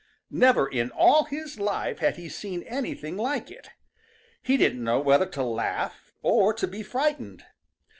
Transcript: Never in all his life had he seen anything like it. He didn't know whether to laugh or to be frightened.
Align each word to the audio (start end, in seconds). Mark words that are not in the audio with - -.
Never 0.31 0.67
in 0.67 0.89
all 0.89 1.25
his 1.25 1.59
life 1.59 1.99
had 1.99 2.15
he 2.15 2.27
seen 2.27 2.63
anything 2.63 3.17
like 3.17 3.51
it. 3.51 3.69
He 4.41 4.57
didn't 4.57 4.83
know 4.83 4.99
whether 4.99 5.27
to 5.27 5.43
laugh 5.43 6.11
or 6.23 6.55
to 6.55 6.67
be 6.67 6.81
frightened. 6.81 7.45